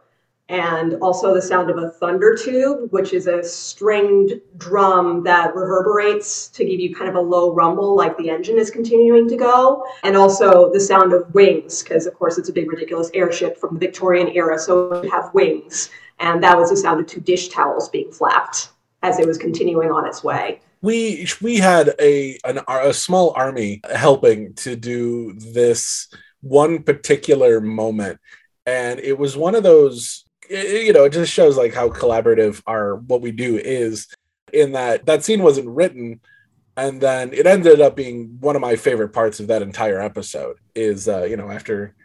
[0.52, 6.50] and also the sound of a thunder tube, which is a stringed drum that reverberates
[6.50, 9.82] to give you kind of a low rumble, like the engine is continuing to go,
[10.04, 13.76] and also the sound of wings, because of course it's a big, ridiculous airship from
[13.76, 15.90] the Victorian era, so it would have wings.
[16.20, 18.72] And that was the sound of two dish towels being flapped
[19.04, 20.60] as it was continuing on its way.
[20.82, 28.20] We we had a an, a small army helping to do this one particular moment.
[28.66, 32.96] And it was one of those you know, it just shows like how collaborative our
[32.96, 34.08] what we do is.
[34.54, 36.20] In that that scene wasn't written,
[36.76, 40.58] and then it ended up being one of my favorite parts of that entire episode.
[40.76, 41.96] Is uh, you know after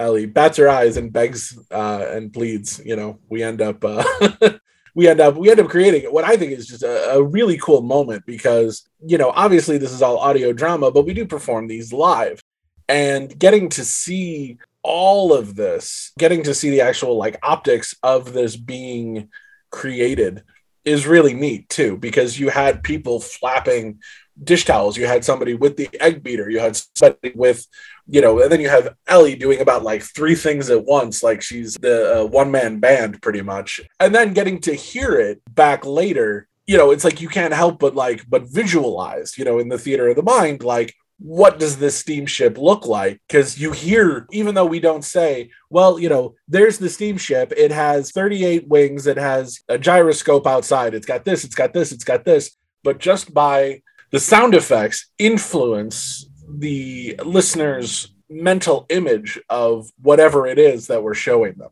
[0.00, 4.02] Ellie bats her eyes and begs uh, and pleads, you know, we end up uh,
[4.94, 7.56] we end up we end up creating what I think is just a, a, really
[7.58, 11.68] cool moment because you know obviously this is all audio drama, but we do perform
[11.68, 12.40] these live,
[12.88, 18.32] and getting to see all of this, getting to see the actual like optics of
[18.32, 19.28] this being
[19.70, 20.42] created
[20.84, 24.00] is really neat too, because you had people flapping
[24.42, 27.66] dish towels, you had somebody with the egg beater, you had somebody with,
[28.06, 31.42] you know, and then you have Ellie doing about like three things at once, like
[31.42, 33.80] she's the uh, one man band pretty much.
[34.00, 37.78] And then getting to hear it back later, you know, it's like you can't help
[37.78, 41.76] but like, but visualize, you know, in the theater of the mind, like, what does
[41.76, 43.20] this steamship look like?
[43.28, 47.52] Because you hear, even though we don't say, well, you know, there's the steamship.
[47.56, 49.06] It has 38 wings.
[49.06, 50.94] It has a gyroscope outside.
[50.94, 52.56] It's got this, it's got this, it's got this.
[52.82, 60.88] But just by the sound effects influence the listener's mental image of whatever it is
[60.88, 61.70] that we're showing them,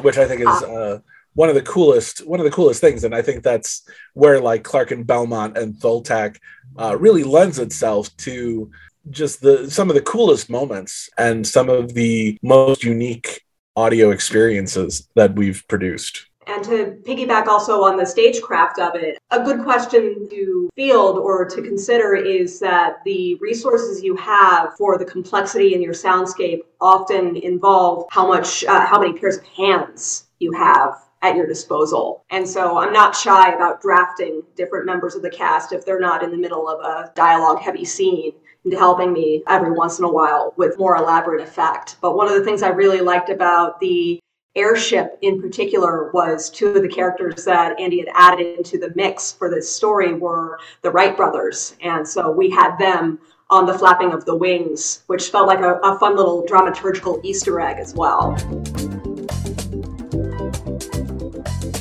[0.00, 0.98] which I think is uh,
[1.40, 3.02] one of the coolest one of the coolest things.
[3.04, 3.72] And i think that's
[4.12, 6.36] where like clark and belmont and tholtak
[6.78, 8.70] uh, really lends itself to
[9.08, 13.28] just the some of the coolest moments and some of the most unique
[13.74, 16.26] audio experiences that we've produced.
[16.46, 16.76] And to
[17.08, 22.16] piggyback also on the stagecraft of it, a good question to field or to consider
[22.16, 28.26] is that the resources you have for the complexity in your soundscape often involve how
[28.26, 32.24] much, uh, how many pairs of hands you have at your disposal.
[32.30, 36.22] And so I'm not shy about drafting different members of the cast if they're not
[36.22, 38.32] in the middle of a dialogue heavy scene
[38.64, 41.96] into helping me every once in a while with more elaborate effect.
[42.00, 44.20] But one of the things I really liked about the
[44.56, 49.32] airship in particular was two of the characters that Andy had added into the mix
[49.32, 51.76] for this story were the Wright brothers.
[51.82, 55.74] And so we had them on the flapping of the wings, which felt like a,
[55.82, 58.36] a fun little dramaturgical Easter egg as well.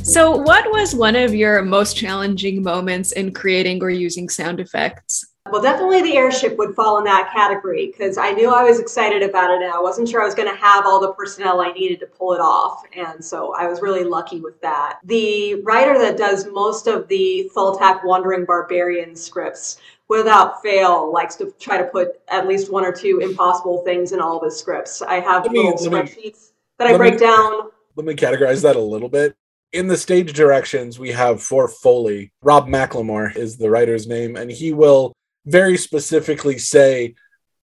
[0.09, 5.23] So, what was one of your most challenging moments in creating or using sound effects?
[5.51, 9.21] Well, definitely the airship would fall in that category because I knew I was excited
[9.21, 11.73] about it and I wasn't sure I was going to have all the personnel I
[11.73, 12.81] needed to pull it off.
[12.95, 14.97] And so I was really lucky with that.
[15.03, 21.53] The writer that does most of the Tholtak Wandering Barbarian scripts without fail likes to
[21.59, 25.03] try to put at least one or two impossible things in all of his scripts.
[25.03, 27.69] I have me, little spreadsheets that I break me, down.
[27.95, 29.35] Let me categorize that a little bit
[29.71, 32.31] in the stage directions, we have for Foley.
[32.41, 35.13] Rob McLemore is the writer's name, and he will
[35.45, 37.15] very specifically say,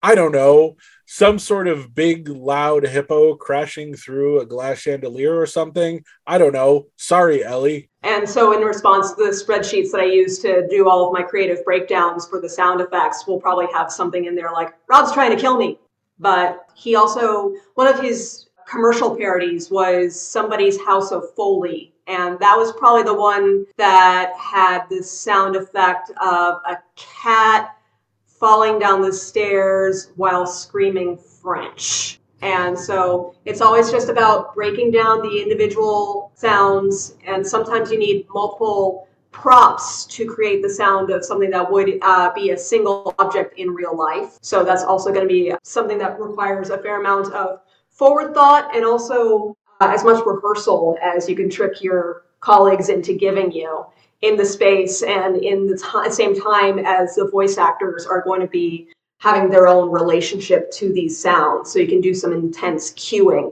[0.01, 5.45] I don't know, some sort of big, loud hippo crashing through a glass chandelier or
[5.45, 6.03] something.
[6.27, 6.87] I don't know.
[6.97, 7.89] Sorry, Ellie.
[8.03, 11.21] And so, in response to the spreadsheets that I use to do all of my
[11.21, 15.33] creative breakdowns for the sound effects, we'll probably have something in there like, Rob's trying
[15.33, 15.79] to kill me.
[16.19, 22.57] But he also, one of his commercial parodies was somebody's house of Foley and that
[22.57, 27.77] was probably the one that had the sound effect of a cat
[28.25, 32.19] falling down the stairs while screaming French.
[32.41, 38.27] And so it's always just about breaking down the individual sounds, and sometimes you need
[38.33, 43.57] multiple props to create the sound of something that would uh, be a single object
[43.57, 44.37] in real life.
[44.41, 48.75] So that's also going to be something that requires a fair amount of forward thought
[48.75, 53.85] and also uh, as much rehearsal as you can trick your colleagues into giving you
[54.21, 58.39] in the space and in the t- same time as the voice actors are going
[58.39, 58.87] to be
[59.19, 61.71] having their own relationship to these sounds.
[61.71, 63.51] So you can do some intense cueing.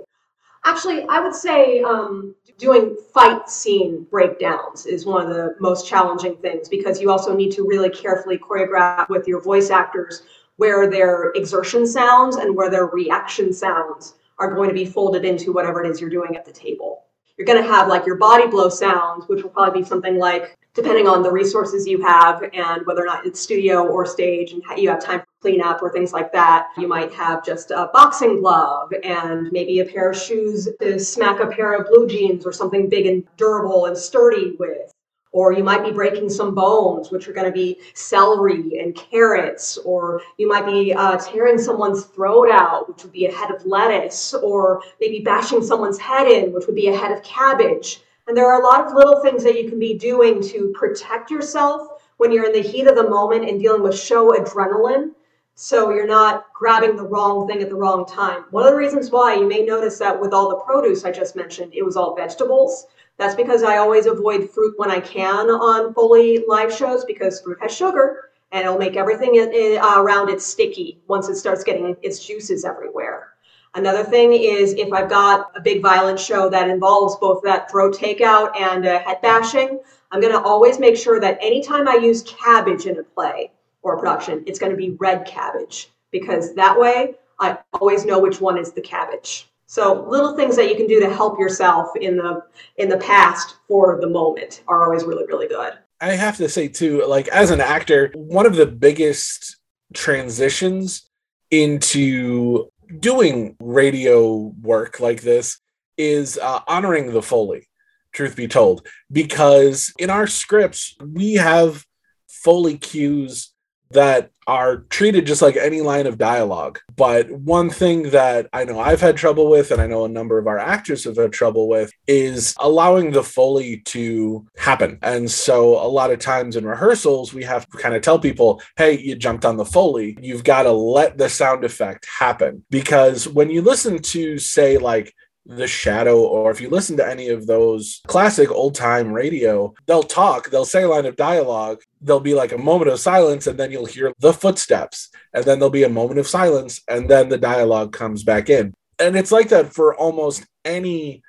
[0.63, 6.36] Actually i would say um, doing fight scene breakdowns is one of the most challenging
[6.38, 10.22] things because you also need to really carefully choreograph with your voice actors
[10.58, 15.54] where their exertion sounds and where their reaction sounds are going to be folded into
[15.54, 17.06] whatever it is you're doing at the table.
[17.38, 20.58] You're going to have like your body blow sounds, which will probably be something like,
[20.73, 24.63] depending on the resources you have and whether or not it's studio or stage and
[24.77, 26.69] you have time for cleanup or things like that.
[26.77, 31.39] You might have just a boxing glove and maybe a pair of shoes to smack
[31.39, 34.91] a pair of blue jeans or something big and durable and sturdy with
[35.34, 39.78] or you might be breaking some bones, which are going to be celery and carrots,
[39.78, 43.65] or you might be uh, tearing someone's throat out, which would be a head of
[43.65, 48.02] lettuce, or maybe bashing someone's head in, which would be a head of cabbage.
[48.28, 51.32] And there are a lot of little things that you can be doing to protect
[51.32, 55.12] yourself when you're in the heat of the moment and dealing with show adrenaline.
[55.56, 58.46] So you're not grabbing the wrong thing at the wrong time.
[58.52, 61.36] One of the reasons why you may notice that with all the produce I just
[61.36, 62.88] mentioned, it was all vegetables
[63.22, 67.60] that's because I always avoid fruit when I can on Foley live shows because fruit
[67.62, 71.64] has sugar and it'll make everything in, in, uh, around it sticky once it starts
[71.64, 73.34] getting its juices everywhere.
[73.76, 77.96] Another thing is if I've got a big violent show that involves both that throat
[77.96, 79.80] takeout and uh, head bashing,
[80.10, 83.52] I'm going to always make sure that anytime I use cabbage in a play
[83.84, 88.18] or a production, it's going to be red cabbage because that way I always know
[88.18, 89.51] which one is the cabbage.
[89.72, 92.44] So little things that you can do to help yourself in the
[92.76, 95.76] in the past for the moment are always really really good.
[96.02, 99.56] I have to say too, like as an actor, one of the biggest
[99.94, 101.10] transitions
[101.52, 105.62] into doing radio work like this
[105.98, 107.70] is uh, honoring the foley
[108.12, 111.86] truth be told because in our scripts we have
[112.28, 113.54] foley cues
[113.93, 116.80] that are treated just like any line of dialogue.
[116.95, 120.37] But one thing that I know I've had trouble with, and I know a number
[120.37, 124.98] of our actors have had trouble with, is allowing the Foley to happen.
[125.02, 128.62] And so a lot of times in rehearsals, we have to kind of tell people,
[128.77, 130.17] hey, you jumped on the Foley.
[130.21, 132.65] You've got to let the sound effect happen.
[132.69, 135.13] Because when you listen to, say, like,
[135.46, 140.04] the shadow or if you listen to any of those classic old time radio they'll
[140.04, 143.60] talk they'll say a line of dialogue there'll be like a moment of silence and
[143.60, 147.29] then you'll hear the footsteps and then there'll be a moment of silence and then
[147.29, 148.73] the dialogue comes back in.
[148.99, 151.21] And it's like that for almost any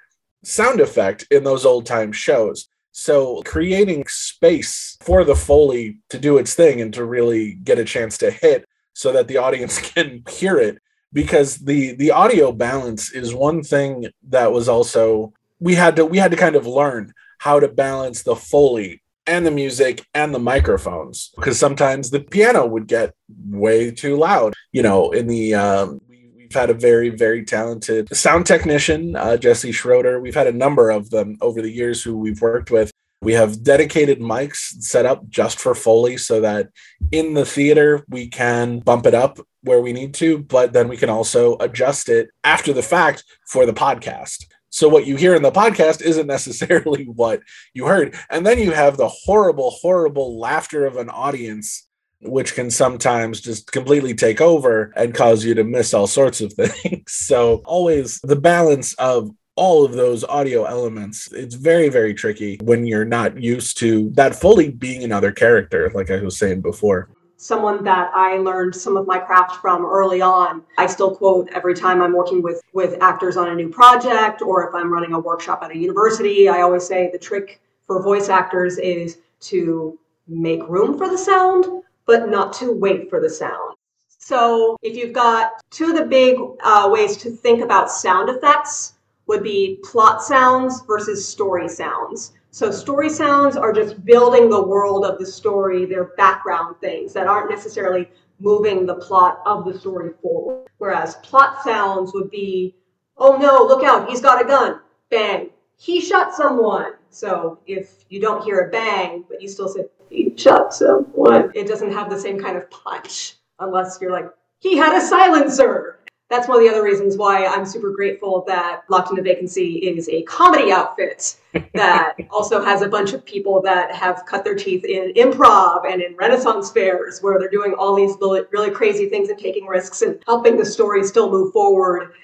[0.42, 2.68] sound effect in those old time shows.
[2.90, 7.84] So creating space for the foley to do its thing and to really get a
[7.84, 10.78] chance to hit so that the audience can hear it
[11.12, 16.18] because the the audio balance is one thing that was also we had to we
[16.18, 20.38] had to kind of learn how to balance the foley and the music and the
[20.38, 23.14] microphones because sometimes the piano would get
[23.48, 24.54] way too loud.
[24.72, 26.00] You know in the um,
[26.36, 30.20] we've had a very very talented sound technician uh, jesse schroeder.
[30.20, 32.90] We've had a number of them over the years who we've worked with.
[33.22, 36.70] We have dedicated mics set up just for Foley so that
[37.12, 40.96] in the theater we can bump it up where we need to, but then we
[40.96, 44.46] can also adjust it after the fact for the podcast.
[44.72, 47.42] So what you hear in the podcast isn't necessarily what
[47.74, 48.16] you heard.
[48.30, 51.86] And then you have the horrible, horrible laughter of an audience,
[52.22, 56.52] which can sometimes just completely take over and cause you to miss all sorts of
[56.54, 57.12] things.
[57.12, 61.30] So always the balance of all of those audio elements.
[61.32, 66.10] It's very, very tricky when you're not used to that fully being another character, like
[66.10, 67.10] I was saying before.
[67.43, 70.62] Someone that I learned some of my craft from early on.
[70.78, 74.68] I still quote every time I'm working with with actors on a new project or
[74.68, 76.49] if I'm running a workshop at a university.
[76.49, 79.18] I always say the trick for voice actors is
[79.51, 83.74] to make room for the sound, but not to wait for the sound.
[84.07, 88.95] So if you've got two of the big uh, ways to think about sound effects
[89.26, 92.34] would be plot sounds versus story sounds.
[92.55, 97.26] So story sounds are just building the world of the story, they're background things that
[97.26, 100.68] aren't necessarily moving the plot of the story forward.
[100.76, 102.76] Whereas plot sounds would be,
[103.16, 104.80] oh no, look out, he's got a gun.
[105.09, 105.48] Bang.
[105.78, 106.92] He shot someone.
[107.09, 111.66] So if you don't hear a bang, but you still say, he shot someone, it
[111.66, 114.26] doesn't have the same kind of punch unless you're like,
[114.59, 116.00] he had a silencer
[116.33, 119.74] that's one of the other reasons why I'm super grateful that Locked in into Vacancy
[119.76, 121.37] is a comedy outfit
[121.74, 126.01] that also has a bunch of people that have cut their teeth in improv and
[126.01, 128.16] in Renaissance fairs where they're doing all these
[128.51, 132.14] really crazy things and taking risks and helping the story still move forward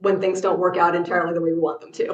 [0.00, 2.12] when things don't work out entirely the way we want them to.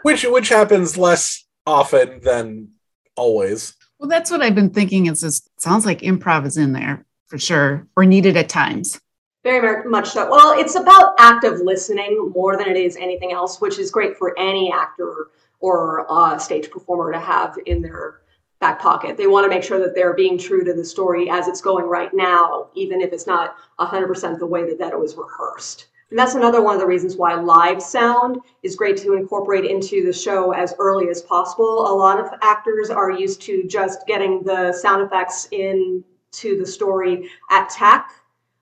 [0.04, 2.70] which which happens less often than
[3.14, 3.74] always.
[3.98, 7.38] Well, that's what I've been thinking is this sounds like improv is in there for
[7.38, 8.98] sure or needed at times.
[9.46, 10.28] Very much so.
[10.28, 14.36] Well, it's about active listening more than it is anything else, which is great for
[14.36, 15.28] any actor
[15.60, 18.22] or uh, stage performer to have in their
[18.58, 19.16] back pocket.
[19.16, 21.84] They want to make sure that they're being true to the story as it's going
[21.84, 25.86] right now, even if it's not 100% the way that that was rehearsed.
[26.10, 30.04] And that's another one of the reasons why live sound is great to incorporate into
[30.04, 31.86] the show as early as possible.
[31.86, 37.30] A lot of actors are used to just getting the sound effects into the story
[37.52, 38.10] at tech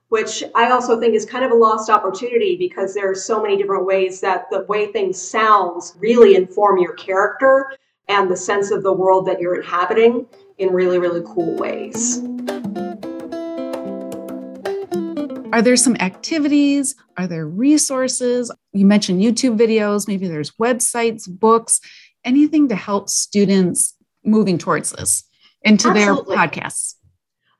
[0.08, 3.56] which I also think is kind of a lost opportunity because there are so many
[3.56, 7.72] different ways that the way things sounds really inform your character
[8.08, 10.26] and the sense of the world that you're inhabiting
[10.58, 12.22] in really, really cool ways.
[15.52, 16.96] Are there some activities?
[17.16, 18.50] Are there resources?
[18.72, 21.80] You mentioned YouTube videos, maybe there's websites, books,
[22.24, 23.94] anything to help students
[24.24, 25.22] moving towards this
[25.62, 26.36] into Absolutely.
[26.36, 26.94] their podcasts.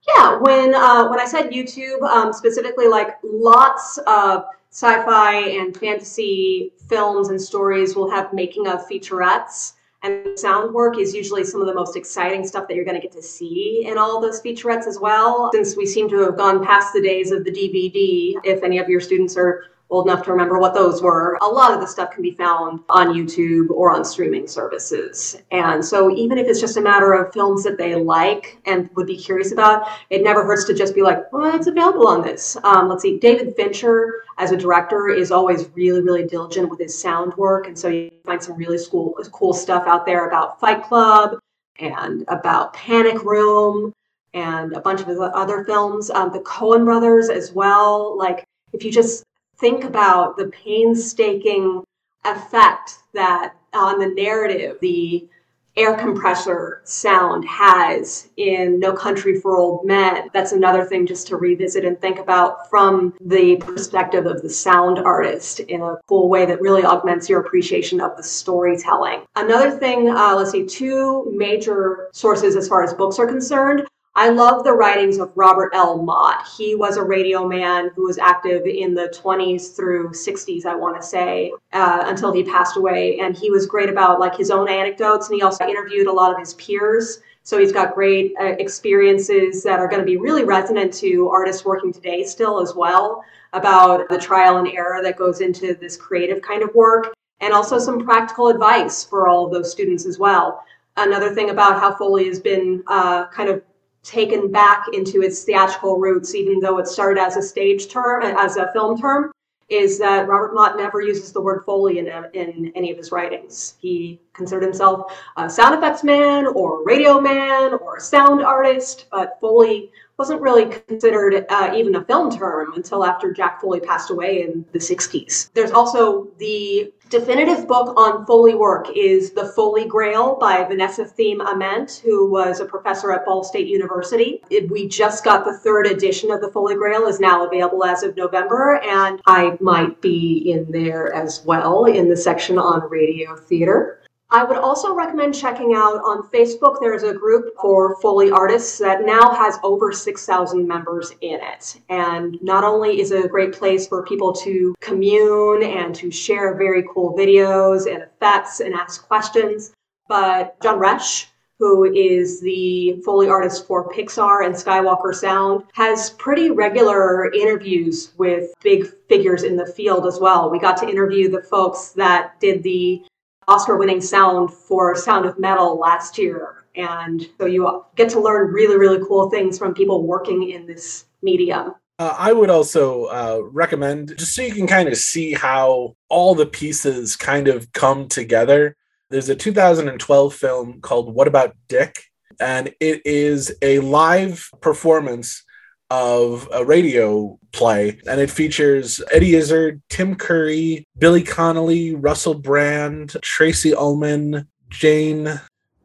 [0.08, 6.72] Yeah, when uh, when I said YouTube, um, specifically, like lots of sci-fi and fantasy
[6.88, 9.74] films and stories will have making of featurettes
[10.04, 13.00] and sound work is usually some of the most exciting stuff that you're going to
[13.00, 15.50] get to see in all those featurettes as well.
[15.54, 18.88] Since we seem to have gone past the days of the dvd if any of
[18.88, 21.38] your students are old enough to remember what those were.
[21.42, 25.36] A lot of the stuff can be found on YouTube or on streaming services.
[25.50, 29.06] And so even if it's just a matter of films that they like and would
[29.06, 32.56] be curious about, it never hurts to just be like, well, it's available on this.
[32.64, 36.98] Um, let's see, David Fincher as a director is always really, really diligent with his
[36.98, 37.66] sound work.
[37.66, 41.38] And so you find some really cool, cool stuff out there about Fight Club
[41.78, 43.92] and about Panic Room
[44.32, 46.10] and a bunch of other films.
[46.10, 48.18] Um, the Coen brothers as well.
[48.18, 49.24] Like if you just
[49.58, 51.84] think about the painstaking
[52.24, 55.28] effect that on the narrative the
[55.76, 60.30] air compressor sound has in No Country for Old Men.
[60.32, 64.98] That's another thing just to revisit and think about from the perspective of the sound
[64.98, 69.24] artist in a cool way that really augments your appreciation of the storytelling.
[69.34, 73.84] Another thing, uh, let's see, two major sources as far as books are concerned
[74.16, 76.00] I love the writings of Robert L.
[76.00, 76.46] Mott.
[76.56, 81.00] He was a radio man who was active in the 20s through 60s, I want
[81.00, 83.18] to say, uh, until he passed away.
[83.18, 86.32] And he was great about like his own anecdotes, and he also interviewed a lot
[86.32, 87.22] of his peers.
[87.42, 91.64] So he's got great uh, experiences that are going to be really resonant to artists
[91.64, 96.40] working today still as well about the trial and error that goes into this creative
[96.40, 100.62] kind of work, and also some practical advice for all of those students as well.
[100.96, 103.60] Another thing about how Foley has been uh, kind of
[104.04, 108.34] taken back into its theatrical roots, even though it started as a stage term, uh,
[108.38, 109.32] as a film term,
[109.70, 113.10] is that Robert Mott never uses the word Foley in, um, in any of his
[113.10, 113.74] writings.
[113.80, 119.38] He considered himself a sound effects man or radio man or a sound artist, but
[119.40, 124.42] Foley wasn't really considered uh, even a film term until after Jack Foley passed away
[124.42, 125.50] in the 60s.
[125.54, 131.40] There's also the definitive book on Foley work is The Foley Grail by Vanessa Theme
[131.40, 134.42] Ament, who was a professor at Ball State University.
[134.50, 138.02] It, we just got the third edition of The Foley Grail is now available as
[138.02, 143.36] of November, and I might be in there as well in the section on radio
[143.36, 144.00] theater.
[144.34, 146.78] I would also recommend checking out on Facebook.
[146.80, 151.80] There's a group for Foley artists that now has over 6,000 members in it.
[151.88, 156.56] And not only is it a great place for people to commune and to share
[156.56, 159.72] very cool videos and effects and ask questions,
[160.08, 161.26] but John Resch,
[161.60, 168.52] who is the Foley artist for Pixar and Skywalker Sound, has pretty regular interviews with
[168.64, 170.50] big figures in the field as well.
[170.50, 173.04] We got to interview the folks that did the
[173.48, 176.64] Oscar winning sound for Sound of Metal last year.
[176.76, 181.06] And so you get to learn really, really cool things from people working in this
[181.22, 181.74] medium.
[181.98, 186.34] Uh, I would also uh, recommend, just so you can kind of see how all
[186.34, 188.76] the pieces kind of come together.
[189.10, 192.02] There's a 2012 film called What About Dick?
[192.40, 195.44] And it is a live performance
[195.90, 203.16] of a radio play, and it features Eddie Izzard, Tim Curry, Billy Connolly, Russell Brand,
[203.22, 205.40] Tracey Ullman, Jane,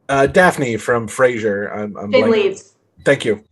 [0.08, 1.74] uh, Daphne from Frasier.
[1.74, 2.76] I'm, I'm Jane Leeves.
[3.04, 3.44] Thank you.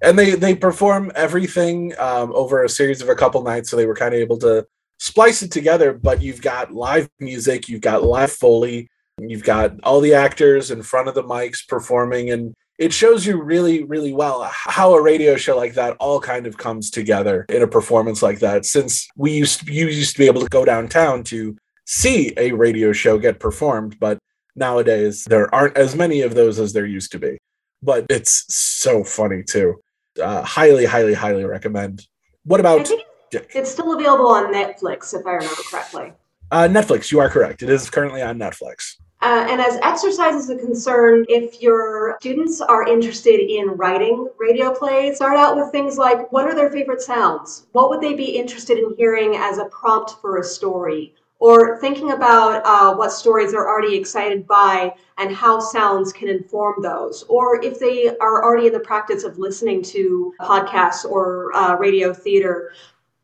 [0.00, 3.86] And they they perform everything um, over a series of a couple nights, so they
[3.86, 4.64] were kind of able to
[4.98, 5.92] splice it together.
[5.92, 10.82] But you've got live music, you've got live foley, you've got all the actors in
[10.82, 15.36] front of the mics performing, and it shows you really, really well how a radio
[15.36, 18.64] show like that all kind of comes together in a performance like that.
[18.64, 21.56] Since we used to, you used to be able to go downtown to
[21.86, 24.18] see a radio show get performed, but
[24.54, 27.38] nowadays there aren't as many of those as there used to be.
[27.82, 29.82] But it's so funny too.
[30.20, 32.06] Uh, highly, highly, highly recommend.
[32.44, 32.88] What about?
[33.30, 36.12] It's still available on Netflix, if I remember correctly.
[36.50, 37.62] Uh, Netflix, you are correct.
[37.62, 38.94] It is currently on Netflix.
[39.20, 45.16] Uh, and as exercises are concerned, if your students are interested in writing radio plays,
[45.16, 47.66] start out with things like what are their favorite sounds?
[47.72, 51.14] What would they be interested in hearing as a prompt for a story?
[51.40, 56.82] Or thinking about uh, what stories they're already excited by and how sounds can inform
[56.82, 57.24] those.
[57.28, 62.12] Or if they are already in the practice of listening to podcasts or uh, radio
[62.12, 62.72] theater,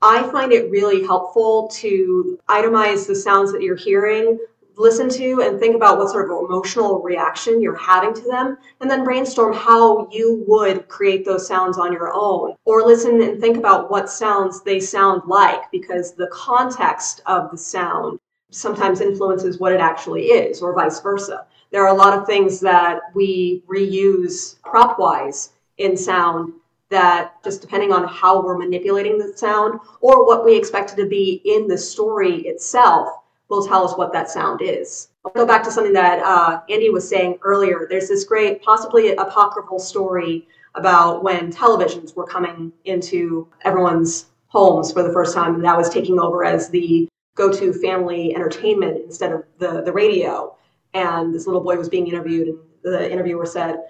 [0.00, 4.38] I find it really helpful to itemize the sounds that you're hearing
[4.76, 8.90] listen to and think about what sort of emotional reaction you're having to them, and
[8.90, 12.54] then brainstorm how you would create those sounds on your own.
[12.64, 17.58] Or listen and think about what sounds they sound like, because the context of the
[17.58, 18.18] sound
[18.50, 21.46] sometimes influences what it actually is, or vice versa.
[21.70, 26.52] There are a lot of things that we reuse prop wise in sound
[26.90, 31.06] that just depending on how we're manipulating the sound or what we expect it to
[31.06, 33.08] be in the story itself
[33.54, 35.08] will tell us what that sound is.
[35.24, 37.86] I'll go back to something that uh, Andy was saying earlier.
[37.88, 45.02] There's this great, possibly apocryphal story about when televisions were coming into everyone's homes for
[45.02, 49.44] the first time, and that was taking over as the go-to family entertainment instead of
[49.58, 50.56] the, the radio.
[50.92, 53.82] And this little boy was being interviewed, and the interviewer said,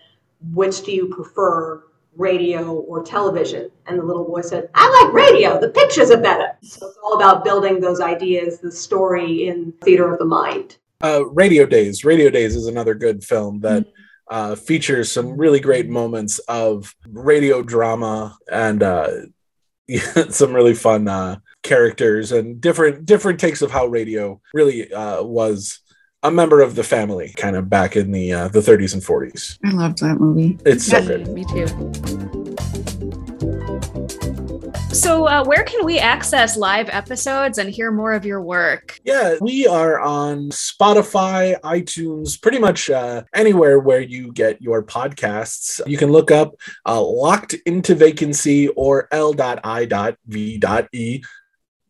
[0.52, 1.84] "Which do you prefer,
[2.16, 3.70] radio or television?
[3.86, 5.60] And the little boy said, I like radio.
[5.60, 6.56] The pictures are better.
[6.62, 10.78] So it's all about building those ideas, the story in theater of the mind.
[11.02, 12.04] Uh, radio Days.
[12.04, 13.92] Radio Days is another good film that mm-hmm.
[14.30, 19.10] uh, features some really great moments of radio drama and uh,
[20.30, 25.80] some really fun uh, characters and different different takes of how radio really uh, was
[26.24, 29.58] a member of the family, kind of back in the uh, the 30s and 40s.
[29.64, 30.58] I loved that movie.
[30.64, 31.28] It's so good.
[31.28, 31.66] Me too.
[34.94, 39.00] So, uh, where can we access live episodes and hear more of your work?
[39.04, 45.80] Yeah, we are on Spotify, iTunes, pretty much uh, anywhere where you get your podcasts.
[45.86, 46.54] You can look up
[46.86, 50.58] uh, Locked into Vacancy or L.I.V.E.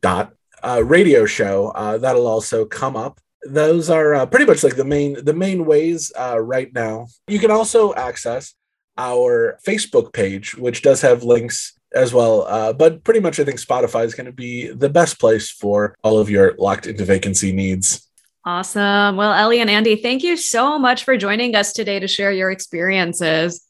[0.01, 0.32] dot
[0.62, 1.68] uh, radio show.
[1.68, 5.64] Uh, that'll also come up those are uh, pretty much like the main the main
[5.66, 7.07] ways uh, right now.
[7.28, 8.55] You can also access
[8.97, 12.42] our Facebook page, which does have links as well.
[12.42, 15.97] Uh, but pretty much, I think Spotify is going to be the best place for
[16.03, 18.09] all of your locked into vacancy needs.
[18.45, 19.16] Awesome.
[19.16, 22.51] Well, Ellie and Andy, thank you so much for joining us today to share your
[22.51, 23.64] experiences.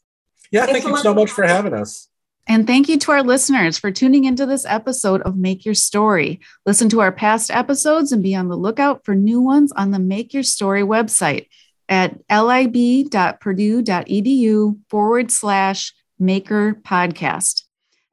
[0.51, 2.09] Yeah, Thanks thank you so much for having us.
[2.47, 6.41] And thank you to our listeners for tuning into this episode of Make Your Story.
[6.63, 9.97] Listen to our past episodes and be on the lookout for new ones on the
[9.97, 11.47] Make Your Story website
[11.89, 17.63] at lib.purdue.edu forward slash maker podcast.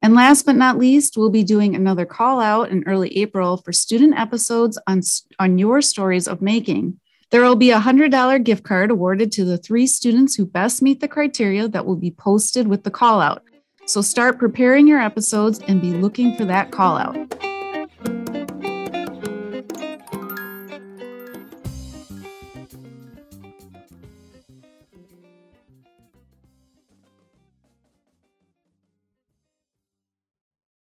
[0.01, 3.73] And last but not least, we'll be doing another call out in early April for
[3.73, 5.03] student episodes on,
[5.39, 6.99] on your stories of making.
[7.31, 11.01] There will be a $100 gift card awarded to the three students who best meet
[11.01, 13.43] the criteria that will be posted with the call out.
[13.87, 17.17] So start preparing your episodes and be looking for that call out.